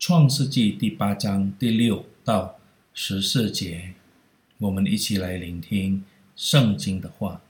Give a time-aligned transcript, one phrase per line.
[0.00, 2.54] 创世纪第八章第六到
[2.94, 3.94] 十四节，
[4.58, 6.04] 我们一起来聆听
[6.36, 7.40] 圣经的话。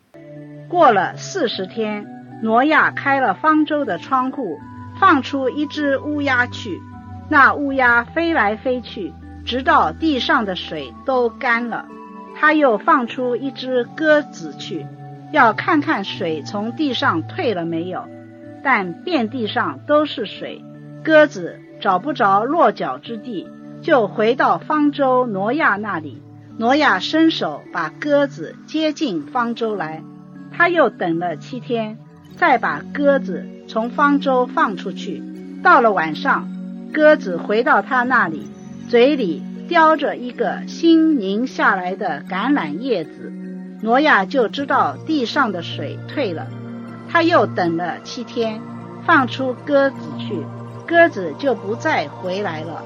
[0.66, 2.06] 过了四十天，
[2.42, 4.58] 挪亚开了方舟的窗户，
[4.98, 6.80] 放出一只乌鸦去。
[7.28, 9.12] 那乌鸦飞来飞去，
[9.44, 11.86] 直到地上的水都干了。
[12.34, 14.86] 他又放出一只鸽子去，
[15.34, 18.08] 要看看水从地上退了没有。
[18.64, 20.64] 但遍地上都是水，
[21.04, 23.48] 鸽子找不着落脚之地，
[23.82, 26.22] 就回到方舟挪亚那里。
[26.56, 30.02] 挪亚伸手把鸽子接进方舟来。
[30.50, 31.98] 他又等了七天，
[32.36, 35.22] 再把鸽子从方舟放出去。
[35.62, 36.48] 到了晚上，
[36.92, 38.48] 鸽子回到他那里，
[38.88, 43.32] 嘴里叼着一个新拧下来的橄榄叶子。
[43.80, 46.48] 挪亚就知道地上的水退了。
[47.08, 48.60] 他又等了七天，
[49.06, 50.42] 放出鸽子去，
[50.88, 52.82] 鸽子就不再回来了。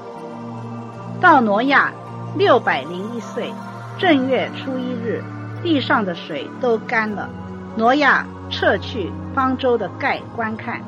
[1.21, 1.93] 到挪亚
[2.37, 3.53] 六百零一岁
[3.97, 5.23] 正月初一日，
[5.63, 7.29] 地上的水都干了。
[7.77, 10.81] 挪亚撤去方舟的盖观看，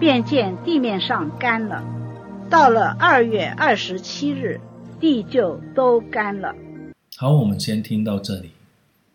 [0.00, 1.84] 便见地面上干了。
[2.48, 4.58] 到了二月二十七日，
[4.98, 6.54] 地就都干了。
[7.18, 8.52] 好，我们先听到这里。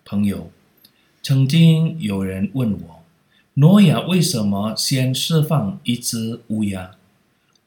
[0.05, 0.51] 朋友，
[1.23, 2.99] 曾经有人问我，
[3.55, 6.91] 挪亚为什么先释放一只乌鸦？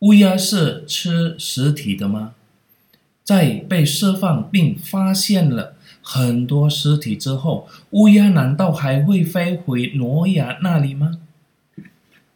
[0.04, 2.34] 乌鸦是吃尸体的吗？
[3.22, 5.76] 在被释放并发现了。
[6.02, 11.20] 很多尸体之后，乌鸦难道还会飞回挪亚那里吗？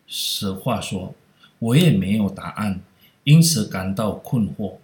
[0.07, 1.15] 实话说，
[1.59, 2.81] 我也没有答案，
[3.25, 4.77] 因此感到困惑。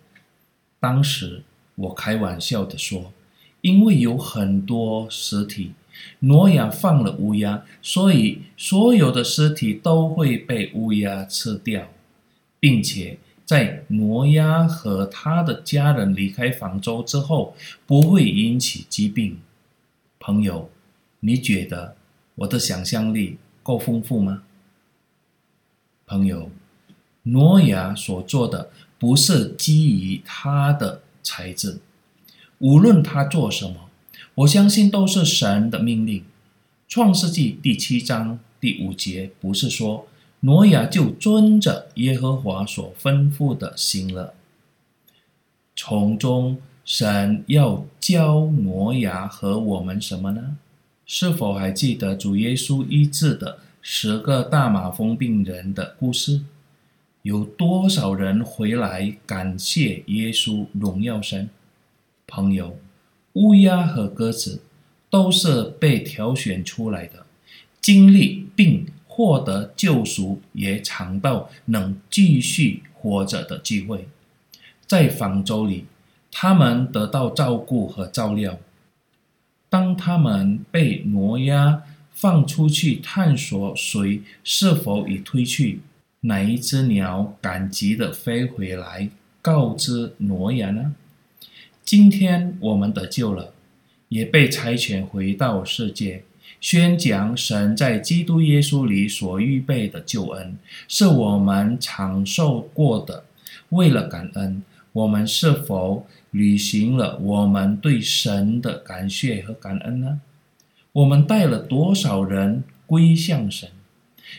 [0.79, 1.43] 当时
[1.77, 3.15] 我开玩笑地说，
[3.63, 5.73] 因为有很多尸体，
[6.19, 11.89] 挪亚放了乌鸦，所以所有的尸体都会被乌鸦吃掉，
[12.65, 13.19] 并且。
[13.45, 17.55] 在挪亚和他的家人离开方舟之后，
[17.87, 19.39] 不会引起疾病。
[20.19, 20.71] 朋友，
[21.21, 21.95] 你觉得
[22.37, 24.45] 我的想象力够丰富吗？
[26.07, 26.51] 朋友，
[27.25, 31.81] 挪亚所做的不是基于他的才智，
[32.61, 33.91] 无论他做什么，
[34.37, 36.25] 我相信都是神的命令。
[36.89, 40.07] 创世纪第七章第五节不是说，
[40.45, 44.35] 挪亚就遵着耶和华所吩咐的行了。
[45.75, 50.59] 从中，神要教挪亚和我们什么呢？
[51.07, 56.43] 是否还记得主耶稣医治的十个大麻风病人的故事？
[57.23, 61.49] 有多少人回来感谢耶稣，荣耀神？
[62.27, 62.77] 朋友，
[63.33, 64.61] 乌鸦和鸽子
[65.09, 67.25] 都是被挑选出来的，
[67.81, 68.87] 经历并。
[69.15, 74.09] 获得救赎，也尝到能继续活着的机会。
[74.89, 75.85] 在方舟里，
[76.33, 78.59] 他们得到照顾和照料。
[79.71, 85.81] 当他们被挪亚放出去探索水是否已退去，
[86.23, 89.09] 哪一只鸟赶急地飞回来
[89.41, 90.97] 告知挪亚呢？
[91.85, 93.55] 今天我们得救了，
[94.09, 96.25] 也被差遣回到世界。
[96.61, 100.57] 宣讲神在基督耶稣里所预备的救恩，
[100.89, 103.25] 是我们尝受过的。
[103.71, 104.63] 为了感恩，
[104.93, 110.21] 我们是否履行了我们对神的感谢和感恩呢？
[110.93, 113.69] 我们带了多少人归向神？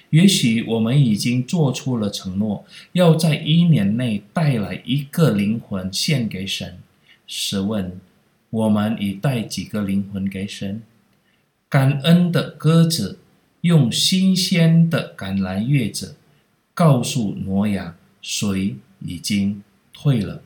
[0.09, 6.77] 也许我们已经做出了承诺，要在一年内带来一个灵魂献给神。
[7.27, 7.99] 试问，
[8.49, 10.81] 我们已带几个灵魂给神？
[11.75, 13.19] 感恩的鸽子
[13.59, 16.15] 用新鲜的橄榄叶子
[16.73, 19.61] 告诉挪亚，水已经
[19.91, 20.41] 退了。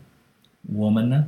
[0.64, 1.28] 我们呢？